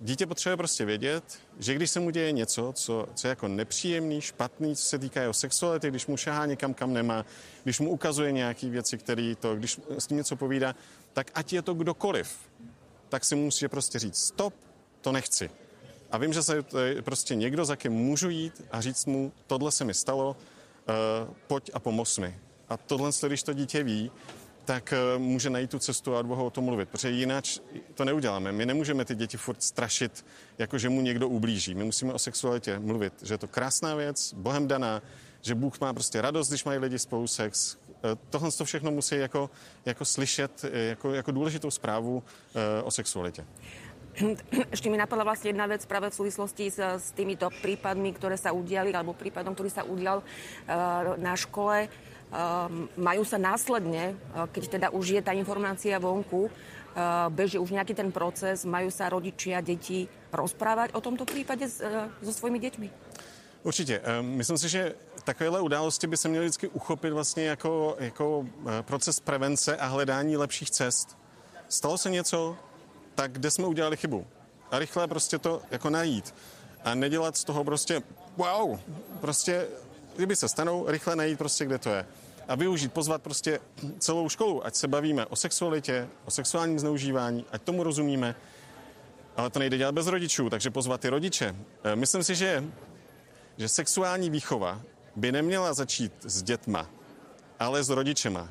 dítě 0.00 0.26
potřebuje 0.26 0.56
prostě 0.56 0.84
vědět, 0.84 1.24
že 1.58 1.74
když 1.74 1.90
se 1.90 2.00
mu 2.00 2.10
děje 2.10 2.32
něco, 2.32 2.72
co, 2.72 3.08
co 3.14 3.26
je 3.26 3.30
jako 3.30 3.48
nepříjemný, 3.48 4.20
špatný, 4.20 4.76
co 4.76 4.84
se 4.84 4.98
týká 4.98 5.20
jeho 5.20 5.32
sexuality, 5.34 5.90
když 5.90 6.06
mu 6.06 6.16
šahá 6.16 6.46
někam, 6.46 6.74
kam 6.74 6.92
nemá, 6.92 7.24
když 7.64 7.80
mu 7.80 7.90
ukazuje 7.90 8.32
nějaké 8.32 8.68
věci, 8.68 8.98
které 8.98 9.34
to, 9.40 9.56
když 9.56 9.80
s 9.98 10.06
tím 10.06 10.16
něco 10.16 10.36
povídá, 10.36 10.74
tak 11.12 11.30
ať 11.34 11.52
je 11.52 11.62
to 11.62 11.74
kdokoliv, 11.74 12.38
tak 13.08 13.24
si 13.24 13.34
musí 13.34 13.68
prostě 13.68 13.98
říct 13.98 14.18
stop, 14.18 14.54
to 15.00 15.12
nechci. 15.12 15.50
A 16.10 16.18
vím, 16.18 16.32
že 16.32 16.42
se 16.42 16.64
prostě 17.02 17.34
někdo, 17.34 17.64
za 17.64 17.76
kým 17.76 17.92
můžu 17.92 18.30
jít 18.30 18.62
a 18.70 18.80
říct 18.80 19.06
mu, 19.06 19.32
tohle 19.46 19.72
se 19.72 19.84
mi 19.84 19.94
stalo, 19.94 20.36
uh, 21.28 21.34
pojď 21.46 21.70
a 21.74 21.78
pomoz 21.78 22.18
mi. 22.18 22.38
A 22.68 22.76
tohle, 22.76 23.10
když 23.26 23.42
to 23.42 23.52
dítě 23.52 23.82
ví, 23.82 24.10
tak 24.70 24.92
eh, 24.92 25.18
může 25.18 25.50
najít 25.50 25.70
tu 25.70 25.78
cestu 25.78 26.16
a 26.16 26.18
odvahu 26.18 26.44
o 26.44 26.50
tom 26.50 26.64
mluvit, 26.64 26.88
protože 26.88 27.10
jinak 27.10 27.44
to 27.94 28.04
neuděláme. 28.04 28.52
My 28.52 28.66
nemůžeme 28.66 29.04
ty 29.04 29.14
děti 29.14 29.36
furt 29.36 29.62
strašit, 29.62 30.26
jako 30.58 30.78
že 30.78 30.88
mu 30.88 31.00
někdo 31.00 31.28
ublíží. 31.28 31.74
My 31.74 31.84
musíme 31.84 32.12
o 32.12 32.18
sexualitě 32.18 32.78
mluvit, 32.78 33.12
že 33.22 33.34
je 33.34 33.38
to 33.38 33.48
krásná 33.48 33.94
věc, 33.94 34.34
Bohem 34.36 34.68
daná, 34.68 35.02
že 35.40 35.54
Bůh 35.54 35.80
má 35.80 35.92
prostě 35.92 36.20
radost, 36.22 36.48
když 36.48 36.64
mají 36.64 36.78
lidi 36.78 36.98
spolu 36.98 37.26
sex. 37.26 37.76
Eh, 37.90 38.16
tohle 38.30 38.50
to 38.50 38.64
všechno 38.64 38.90
musí 38.90 39.16
jako, 39.16 39.50
jako 39.84 40.04
slyšet 40.04 40.64
jako, 40.72 41.14
jako 41.14 41.32
důležitou 41.32 41.70
zprávu 41.70 42.22
o 42.84 42.90
sexualitě. 42.90 43.44
Ešte 44.74 44.90
mi 44.90 44.98
napadla 44.98 45.24
vlastne 45.24 45.54
jedna 45.54 45.66
vec 45.70 45.86
práve 45.86 46.10
v 46.10 46.18
súvislosti 46.18 46.70
s, 46.70 46.78
s 46.78 47.14
týmito 47.14 47.48
prípadmi, 47.62 48.12
ktoré 48.14 48.36
sa 48.36 48.50
udiali, 48.50 48.90
alebo 48.90 49.16
prípadom, 49.16 49.54
ktorý 49.54 49.70
sa 49.70 49.86
udial 49.86 50.22
uh, 50.22 51.16
na 51.16 51.34
škole. 51.38 51.86
Uh, 52.30 52.70
majú 52.94 53.26
sa 53.26 53.42
následne, 53.42 54.14
uh, 54.34 54.46
keď 54.50 54.62
teda 54.78 54.86
už 54.94 55.18
je 55.18 55.22
tá 55.22 55.34
informácia 55.34 55.98
vonku, 55.98 56.46
uh, 56.46 57.26
beží 57.30 57.58
už 57.58 57.74
nejaký 57.74 57.94
ten 57.94 58.14
proces, 58.14 58.62
majú 58.62 58.86
sa 58.90 59.10
rodičia, 59.10 59.58
deti 59.62 60.06
rozprávať 60.30 60.94
o 60.94 61.02
tomto 61.02 61.26
prípade 61.26 61.66
s, 61.66 61.82
so 62.22 62.32
svojimi 62.32 62.62
deťmi? 62.62 62.88
Určitě. 63.62 64.00
Myslím 64.20 64.58
si, 64.58 64.68
že 64.68 64.94
takovéhle 65.24 65.60
události 65.60 66.06
by 66.06 66.16
se 66.16 66.28
měly 66.28 66.44
vždycky 66.44 66.68
uchopit 66.68 67.12
vlastně 67.12 67.44
jako, 67.44 67.96
jako 67.98 68.46
proces 68.80 69.20
prevence 69.20 69.76
a 69.76 69.86
hledání 69.86 70.36
lepších 70.36 70.70
cest. 70.70 71.18
Stalo 71.68 71.98
se 71.98 72.10
něco, 72.10 72.56
tak 73.14 73.32
kde 73.32 73.50
jsme 73.50 73.66
udělali 73.66 73.96
chybu. 73.96 74.26
A 74.70 74.78
rychle 74.78 75.08
prostě 75.08 75.38
to 75.38 75.62
jako 75.70 75.90
najít. 75.90 76.34
A 76.84 76.94
nedělat 76.94 77.36
z 77.36 77.44
toho 77.44 77.64
prostě 77.64 78.02
wow, 78.36 78.78
prostě 79.20 79.66
kdyby 80.16 80.36
se 80.36 80.48
stanou, 80.48 80.84
rychle 80.88 81.16
najít 81.16 81.38
prostě, 81.38 81.64
kde 81.64 81.78
to 81.78 81.88
je. 81.90 82.06
A 82.48 82.54
využít, 82.54 82.92
pozvat 82.92 83.22
prostě 83.22 83.60
celou 83.98 84.28
školu, 84.28 84.66
ať 84.66 84.74
se 84.74 84.88
bavíme 84.88 85.26
o 85.26 85.36
sexualitě, 85.36 86.08
o 86.24 86.30
sexuálním 86.30 86.78
zneužívání, 86.78 87.44
ať 87.52 87.62
tomu 87.62 87.82
rozumíme, 87.82 88.34
ale 89.36 89.50
to 89.50 89.58
nejde 89.58 89.78
dělat 89.78 89.94
bez 89.94 90.06
rodičů, 90.06 90.50
takže 90.50 90.70
pozvat 90.70 91.00
ty 91.00 91.08
rodiče. 91.08 91.56
E, 91.84 91.96
myslím 91.96 92.22
si, 92.22 92.34
že, 92.34 92.64
že 93.58 93.68
sexuální 93.68 94.30
výchova 94.30 94.80
by 95.16 95.32
neměla 95.32 95.74
začít 95.74 96.12
s 96.22 96.42
dětma, 96.42 96.90
ale 97.58 97.84
s 97.84 97.88
rodičema. 97.88 98.48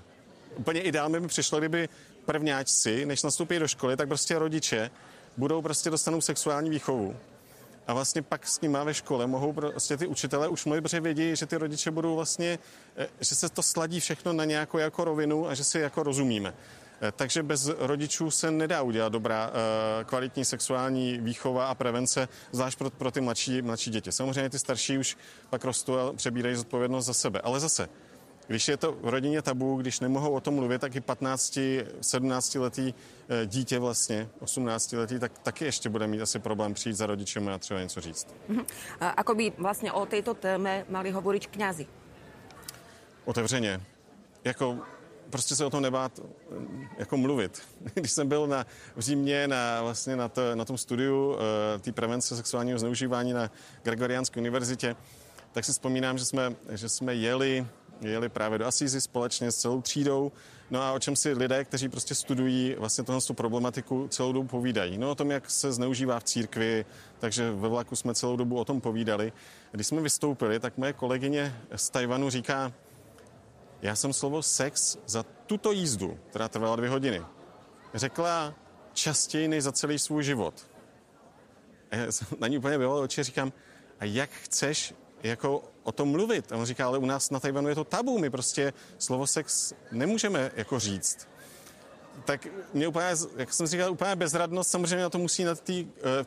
Úplně 0.56 0.82
ideálně 0.82 1.20
by 1.20 1.28
přišlo, 1.28 1.60
kdyby 1.60 1.90
prvňáčci, 2.30 3.06
než 3.06 3.24
nastoupí 3.24 3.60
do 3.60 3.68
školy, 3.68 3.98
tak 3.98 4.08
prostě 4.08 4.40
rodiče 4.40 4.92
budou 5.38 5.62
prostě 5.62 5.90
dostanou 5.90 6.22
sexuální 6.22 6.70
výchovu. 6.70 7.16
A 7.88 7.94
vlastně 7.94 8.22
pak 8.22 8.48
s 8.48 8.62
nima 8.62 8.84
ve 8.84 8.94
škole 8.94 9.28
mohou 9.28 9.54
prostě 9.54 9.98
ty 9.98 10.08
učitelé 10.08 10.48
už 10.48 10.66
mluvit, 10.66 10.82
protože 10.82 11.02
vědí, 11.02 11.36
že 11.36 11.46
ty 11.46 11.58
rodiče 11.58 11.92
budou 11.92 12.16
vlastně, 12.16 12.60
eh, 12.98 13.08
že 13.20 13.36
se 13.36 13.50
to 13.50 13.64
sladí 13.64 14.00
všechno 14.00 14.34
na 14.34 14.46
nějakou 14.46 14.78
jako 14.78 15.04
rovinu 15.04 15.50
a 15.50 15.54
že 15.54 15.64
si 15.64 15.80
jako 15.80 16.04
rozumíme. 16.04 16.54
Eh, 17.02 17.12
takže 17.12 17.44
bez 17.44 17.68
rodičů 17.68 18.32
se 18.32 18.52
nedá 18.52 18.82
udělat 18.82 19.10
dobrá 19.10 19.50
eh, 19.50 20.04
kvalitní 20.04 20.46
sexuální 20.46 21.18
výchova 21.18 21.68
a 21.68 21.76
prevence, 21.76 22.28
zvlášť 22.52 22.78
pro, 22.78 22.90
pro 22.90 23.12
ty 23.12 23.22
mladší, 23.22 23.62
mladší 23.62 23.92
děti. 23.92 24.12
Samozřejmě 24.12 24.50
ty 24.50 24.60
starší 24.60 24.98
už 24.98 25.18
pak 25.50 25.66
rostou 25.66 25.98
a 25.98 26.14
přebírají 26.14 26.56
zodpovědnost 26.56 27.06
za 27.06 27.14
sebe. 27.14 27.42
Ale 27.42 27.60
zase, 27.60 27.90
když 28.50 28.68
je 28.68 28.78
to 28.78 28.92
v 28.92 29.08
rodině 29.08 29.42
tabu, 29.42 29.78
když 29.78 30.00
nemohou 30.00 30.32
o 30.32 30.42
tom 30.42 30.54
mluvit, 30.54 30.82
tak 30.82 30.96
i 30.96 31.02
15, 31.02 31.60
17 32.02 32.56
letý 32.56 32.94
eh, 32.94 33.46
dítě 33.46 33.80
vlastně, 33.80 34.30
18 34.40 34.92
letý, 34.92 35.20
tak 35.20 35.40
taky 35.40 35.66
ještě 35.66 35.90
bude 35.90 36.08
mít 36.08 36.22
asi 36.22 36.40
problém 36.40 36.74
přijít 36.74 36.96
za 36.96 37.06
rodičem 37.06 37.50
a 37.50 37.58
třeba 37.58 37.80
něco 37.82 38.02
říct. 38.02 38.28
A 39.00 39.10
ako 39.10 39.36
by 39.36 39.54
vlastně 39.58 39.92
o 39.92 40.06
této 40.06 40.34
téme 40.34 40.86
mali 40.90 41.12
hovoriť 41.12 41.48
kňazi? 41.48 41.88
Otevřeně. 43.26 43.82
Jako 44.44 44.78
prostě 45.30 45.56
se 45.56 45.66
o 45.66 45.70
tom 45.70 45.82
nebát 45.82 46.20
jako 46.98 47.18
mluvit. 47.18 47.62
Když 47.94 48.12
jsem 48.12 48.28
byl 48.28 48.48
na, 48.48 48.66
v 48.96 49.00
Římě 49.00 49.48
na, 49.48 49.82
vlastně 49.82 50.16
na, 50.16 50.28
to, 50.28 50.56
na 50.56 50.66
tom 50.66 50.78
studiu 50.78 51.32
uh, 51.32 51.38
té 51.82 51.92
prevence 51.92 52.36
sexuálního 52.36 52.80
zneužívání 52.80 53.34
na 53.34 53.52
Gregoriánské 53.84 54.40
univerzitě, 54.40 54.96
tak 55.52 55.66
si 55.66 55.72
vzpomínám, 55.72 56.18
že 56.18 56.26
jsme, 56.26 56.56
že 56.70 56.90
jsme 56.90 57.16
jeli 57.16 57.68
jeli 58.02 58.30
právě 58.30 58.58
do 58.58 58.66
Asízy 58.66 59.02
společně 59.02 59.52
s 59.52 59.56
celou 59.56 59.82
třídou. 59.82 60.32
No 60.72 60.82
a 60.82 60.92
o 60.92 61.00
čem 61.00 61.16
si 61.16 61.34
lidé, 61.34 61.66
kteří 61.66 61.90
prostě 61.90 62.16
studují 62.16 62.76
vlastně 62.80 63.04
tohle 63.04 63.22
problematiku, 63.34 64.08
celou 64.08 64.34
dobu 64.34 64.48
povídají. 64.48 64.98
No 64.98 65.12
o 65.12 65.16
tom, 65.16 65.32
jak 65.32 65.50
se 65.50 65.72
zneužívá 65.72 66.20
v 66.20 66.24
církvi, 66.24 66.86
takže 67.20 67.52
ve 67.52 67.70
vlaku 67.70 67.96
jsme 67.96 68.16
celou 68.16 68.36
dobu 68.36 68.58
o 68.58 68.66
tom 68.66 68.82
povídali. 68.82 69.34
Když 69.72 69.88
jsme 69.88 70.02
vystoupili, 70.02 70.60
tak 70.60 70.78
moje 70.78 70.94
kolegyně 70.94 71.56
z 71.76 71.90
Tajvanu 71.90 72.30
říká, 72.30 72.74
já 73.82 73.96
jsem 73.96 74.14
slovo 74.14 74.44
sex 74.44 74.98
za 75.06 75.24
tuto 75.24 75.72
jízdu, 75.72 76.20
která 76.30 76.48
trvala 76.48 76.76
dvě 76.76 76.90
hodiny, 76.90 77.22
řekla 77.94 78.54
častěji 78.94 79.48
než 79.48 79.64
za 79.64 79.72
celý 79.72 80.00
svůj 80.00 80.24
život. 80.24 80.68
A 81.92 81.96
já 81.96 82.12
jsem 82.12 82.28
na 82.40 82.48
ní 82.48 82.58
úplně 82.58 82.78
bylo 82.78 83.02
oči 83.02 83.24
říkám, 83.24 83.54
a 84.00 84.06
jak 84.06 84.30
chceš 84.30 84.94
jako 85.24 85.64
o 85.84 85.92
tom 85.92 86.12
mluvit. 86.12 86.52
A 86.52 86.58
on 86.58 86.66
říká, 86.66 86.88
ale 86.88 86.98
u 86.98 87.06
nás 87.06 87.30
na 87.30 87.40
Tajvanu 87.40 87.70
je 87.70 87.76
to 87.76 87.84
tabu, 87.84 88.20
my 88.20 88.30
prostě 88.30 88.74
slovo 88.98 89.28
sex 89.28 89.74
nemůžeme 89.92 90.52
jako 90.56 90.80
říct. 90.80 91.28
Tak 92.26 92.48
mě 92.74 92.88
úplně, 92.88 93.06
jak 93.38 93.54
jsem 93.54 93.68
říkal, 93.68 93.92
úplně 93.92 94.16
bezradnost 94.16 94.72
samozřejmě 94.72 95.04
na 95.04 95.10
to 95.10 95.18
musí 95.18 95.44
na 95.44 95.56
té 95.56 95.74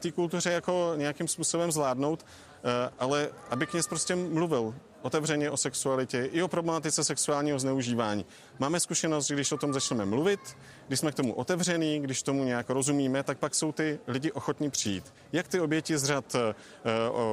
eh, 0.07 0.13
kultuře 0.13 0.53
jako 0.53 0.93
nějakým 0.97 1.29
způsobem 1.29 1.73
zvládnout, 1.73 2.27
eh, 2.27 2.91
ale 2.99 3.31
aby 3.51 3.67
kněz 3.67 3.87
prostě 3.87 4.17
mluvil 4.17 4.75
otevřeně 5.03 5.51
o 5.51 5.57
sexualitě 5.57 6.29
i 6.33 6.43
o 6.43 6.49
problematice 6.49 7.05
sexuálního 7.05 7.59
zneužívání. 7.59 8.27
Máme 8.59 8.81
zkušenost, 8.81 9.27
že 9.27 9.35
když 9.35 9.53
o 9.53 9.59
tom 9.59 9.73
začneme 9.73 10.05
mluvit, 10.05 10.41
když 10.89 11.01
jsme 11.01 11.13
k 11.13 11.15
tomu 11.15 11.33
otevření, 11.35 12.01
když 12.01 12.23
tomu 12.23 12.45
nějak 12.45 12.71
rozumíme, 12.71 13.23
tak 13.23 13.39
pak 13.39 13.55
jsou 13.55 13.73
ty 13.73 13.99
lidi 14.07 14.33
ochotní 14.33 14.71
přijít. 14.71 15.15
Jak 15.33 15.49
ty 15.49 15.61
oběti 15.61 15.99
z 15.99 16.05
řad 16.05 16.35
eh, 16.35 16.55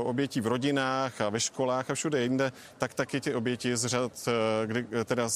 obětí 0.03 0.41
v 0.41 0.47
rodinách 0.47 1.21
a 1.21 1.29
ve 1.29 1.39
školách 1.39 1.89
a 1.89 1.95
všude 1.95 2.21
jinde, 2.21 2.51
tak 2.77 2.93
taky 2.93 3.21
ty 3.21 3.35
oběti 3.35 3.77
z 3.77 3.85
řad, 3.85 4.11
eh, 4.27 4.67
kdy, 4.67 4.85
teda, 5.05 5.29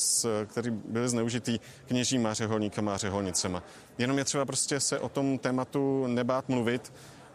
který 0.46 0.72
byly 0.72 1.10
zneužitý 1.10 1.60
kněžíma, 1.88 2.34
řeholníkama 2.34 2.94
a 2.94 2.98
řeholnicema. 2.98 3.64
Jenom 3.98 4.18
je 4.18 4.26
třeba 4.26 4.46
prostě 4.46 4.80
se 4.80 5.00
o 5.00 5.10
tom 5.10 5.38
tématu 5.38 6.08
nebát 6.08 6.50
mluvit 6.50 6.94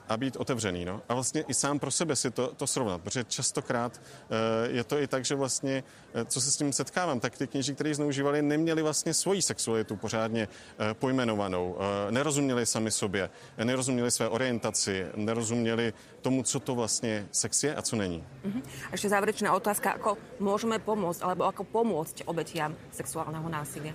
a 0.09 0.17
být 0.17 0.37
otevřený. 0.37 0.85
No? 0.85 1.03
A 1.09 1.15
vlastně 1.15 1.45
i 1.49 1.55
sám 1.55 1.79
pro 1.79 1.91
sebe 1.91 2.17
si 2.17 2.31
to, 2.31 2.55
to 2.57 2.67
srovnat, 2.67 3.03
protože 3.03 3.25
častokrát 3.25 4.01
e, 4.01 4.71
je 4.71 4.85
to 4.85 4.99
i 4.99 5.07
tak, 5.07 5.25
že 5.25 5.35
vlastně, 5.35 5.85
e, 6.15 6.25
co 6.25 6.41
se 6.41 6.51
s 6.51 6.57
tím 6.57 6.73
setkávám, 6.73 7.21
tak 7.21 7.39
ty 7.39 7.47
kněží, 7.47 7.75
kteří 7.75 7.95
zneužívali, 7.95 8.43
neměli 8.43 8.83
vlastně 8.83 9.15
svoji 9.15 9.43
sexualitu 9.43 9.97
pořádně 9.97 10.49
e, 10.91 10.95
pojmenovanou, 10.95 11.77
nerozuměli 12.11 12.67
sami 12.67 12.91
sobě, 12.91 13.31
nerozuměli 13.65 14.11
své 14.11 14.29
orientaci, 14.29 15.07
nerozuměli 15.15 15.93
tomu, 16.21 16.43
co 16.43 16.61
to 16.61 16.75
vlastně 16.75 17.29
sex 17.33 17.65
je 17.65 17.75
a 17.75 17.83
co 17.83 17.97
není. 17.97 18.25
Uh-huh. 18.45 18.63
A 18.87 18.93
ještě 18.93 19.09
závěrečná 19.09 19.53
otázka, 19.53 19.91
ako 19.91 20.19
můžeme 20.41 20.79
pomoct, 20.79 21.23
alebo 21.23 21.45
ako 21.45 21.65
pomôcť 21.65 22.23
obetiam 22.27 22.75
sexuálního 22.93 23.49
násilia? 23.49 23.95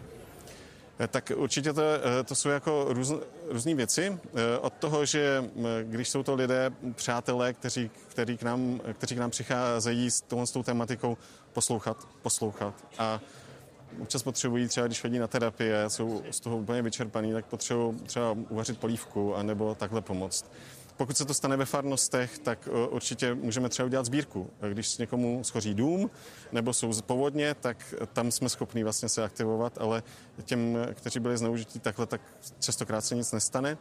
Eh, 1.00 1.08
tak 1.08 1.32
určitě 1.36 1.74
to, 1.74 1.82
eh, 1.82 2.24
to 2.24 2.36
jsou 2.36 2.50
jako 2.50 2.86
růz, 2.90 3.14
různé 3.50 3.76
věci. 3.76 4.20
Eh, 4.36 4.58
od 4.58 4.74
toho, 4.74 5.06
že 5.06 5.44
když 5.84 6.10
jsou 6.10 6.24
to 6.24 6.36
lidé, 6.36 6.72
přátelé, 6.96 7.54
kteří, 7.54 7.92
který 8.08 8.38
k 8.38 8.44
nám, 8.44 8.82
kteří 8.94 9.16
k 9.16 9.18
nám 9.18 9.30
přicházejí 9.30 10.12
s 10.12 10.22
tohle 10.22 10.48
s 10.48 10.52
tou 10.52 10.64
tematikou, 10.64 11.18
poslouchat, 11.54 12.08
poslouchat. 12.22 12.74
A 12.98 13.22
občas 14.02 14.24
potřebují 14.24 14.68
třeba, 14.68 14.88
když 14.88 15.02
chodí 15.02 15.20
na 15.20 15.28
terapie, 15.28 15.90
jsou 15.90 16.24
z 16.32 16.40
toho 16.40 16.58
úplně 16.58 16.82
vyčerpaný, 16.82 17.34
tak 17.34 17.46
potřebují 17.46 18.00
třeba 18.00 18.32
uvařit 18.50 18.80
polívku 18.80 19.36
anebo 19.36 19.76
takhle 19.76 20.02
pomoct. 20.02 20.46
Pokud 20.98 21.18
se 21.18 21.26
to 21.26 21.34
stane 21.34 21.58
ve 21.58 21.66
farnostech, 21.66 22.40
tak 22.40 22.68
e, 22.68 22.88
určitě 22.88 23.34
můžeme 23.34 23.70
třeba 23.70 23.86
udělat 23.86 24.06
sbírku. 24.06 24.50
Když 24.70 24.98
někomu 24.98 25.44
schoří 25.44 25.74
dům 25.74 26.12
nebo 26.52 26.74
jsou 26.74 27.02
povodně, 27.02 27.54
tak 27.54 27.94
tam 28.14 28.32
jsme 28.32 28.50
schopni 28.50 28.84
vlastně 28.84 29.10
se 29.10 29.24
aktivovat, 29.24 29.78
ale 29.78 30.04
těm, 30.44 30.78
kteří 30.94 31.20
byli 31.20 31.38
zneužití 31.38 31.80
takhle, 31.80 32.06
tak 32.06 32.22
častokrát 32.60 33.06
se 33.06 33.16
nic 33.16 33.32
nestane. 33.32 33.72
E, 33.72 33.78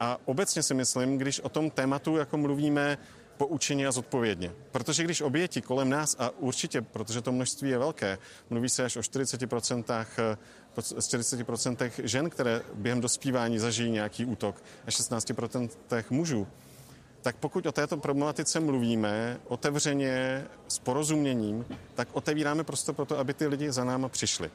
a 0.00 0.18
obecně 0.24 0.62
si 0.62 0.74
myslím, 0.74 1.18
když 1.18 1.40
o 1.40 1.48
tom 1.48 1.70
tématu 1.70 2.16
jako 2.16 2.36
mluvíme 2.36 2.98
poučeně 3.40 3.86
a 3.86 3.92
zodpovědně. 3.92 4.52
Protože 4.72 5.04
když 5.04 5.20
oběti 5.20 5.60
kolem 5.60 5.90
nás, 5.90 6.16
a 6.18 6.30
určitě, 6.30 6.82
protože 6.82 7.20
to 7.20 7.32
množství 7.32 7.70
je 7.70 7.78
velké, 7.78 8.18
mluví 8.50 8.68
se 8.68 8.84
až 8.84 8.96
o 8.96 9.00
40%, 9.00 10.36
40% 10.78 11.90
žen, 12.04 12.30
které 12.30 12.62
během 12.74 13.00
dospívání 13.00 13.58
zažijí 13.58 13.90
nějaký 13.90 14.24
útok, 14.24 14.62
a 14.86 14.90
16% 14.90 16.04
mužů, 16.10 16.46
tak 17.22 17.36
pokud 17.36 17.66
o 17.66 17.72
této 17.72 17.96
problematice 17.96 18.60
mluvíme 18.60 19.40
otevřeně, 19.48 20.44
s 20.68 20.78
porozuměním, 20.78 21.66
tak 21.94 22.08
otevíráme 22.12 22.64
prostor 22.64 22.94
pro 22.94 23.04
to, 23.04 23.18
aby 23.18 23.34
ty 23.34 23.46
lidi 23.46 23.72
za 23.72 23.84
náma 23.84 24.08
přišli. 24.08 24.50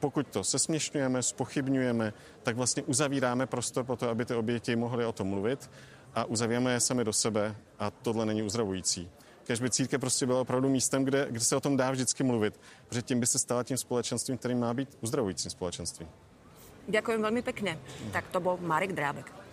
Pokud 0.00 0.26
to 0.26 0.44
sesměšňujeme, 0.44 1.22
spochybňujeme, 1.22 2.12
tak 2.42 2.56
vlastně 2.56 2.82
uzavíráme 2.82 3.46
prostor 3.46 3.84
pro 3.84 3.96
to, 3.96 4.08
aby 4.08 4.24
ty 4.24 4.34
oběti 4.34 4.76
mohly 4.76 5.04
o 5.06 5.12
tom 5.12 5.28
mluvit 5.28 5.70
a 6.14 6.24
uzavíráme 6.24 6.72
je 6.72 6.80
sami 6.80 7.04
do 7.04 7.12
sebe 7.12 7.56
a 7.78 7.90
tohle 7.90 8.26
není 8.26 8.42
uzdravující. 8.42 9.10
Kež 9.46 9.60
by 9.60 9.70
církev 9.70 10.00
prostě 10.00 10.26
byla 10.26 10.40
opravdu 10.40 10.68
místem, 10.68 11.04
kde, 11.04 11.26
kde 11.30 11.40
se 11.40 11.56
o 11.56 11.60
tom 11.60 11.76
dá 11.76 11.90
vždycky 11.90 12.24
mluvit, 12.24 12.60
protože 12.88 13.02
tím 13.02 13.20
by 13.20 13.26
se 13.26 13.38
stala 13.38 13.62
tím 13.62 13.76
společenstvím, 13.76 14.38
který 14.38 14.54
má 14.54 14.74
být 14.74 14.98
uzdravujícím 15.00 15.50
společenstvím. 15.50 16.08
Ďakujem 16.86 17.18
veľmi 17.18 17.42
pekne. 17.42 17.78
Tak 18.14 18.30
to 18.30 18.38
bol 18.38 18.62
Marek 18.62 18.94
Drábek. 18.94 19.45